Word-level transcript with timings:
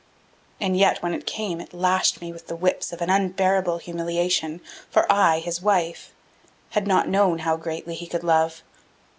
And 0.59 0.75
yet, 0.75 1.03
when 1.03 1.13
it 1.13 1.27
came, 1.27 1.61
it 1.61 1.75
lashed 1.75 2.21
me 2.21 2.33
with 2.33 2.47
the 2.47 2.55
whips 2.55 2.91
of 2.91 3.03
an 3.03 3.11
unbearable 3.11 3.77
humiliation. 3.77 4.59
For 4.89 5.05
I, 5.11 5.37
his 5.37 5.61
wife, 5.61 6.11
had 6.71 6.87
not 6.87 7.07
known 7.07 7.37
how 7.45 7.55
greatly 7.55 7.93
he 7.93 8.07
could 8.07 8.23
love. 8.23 8.63